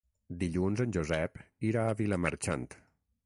Dilluns 0.43 0.81
en 0.85 0.95
Josep 0.95 1.37
irà 1.71 1.85
a 1.91 1.99
Vilamarxant. 2.01 2.69